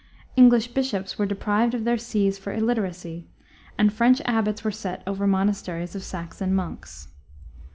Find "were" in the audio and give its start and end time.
1.19-1.27, 4.63-4.71